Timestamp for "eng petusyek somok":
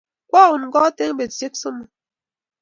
1.03-1.91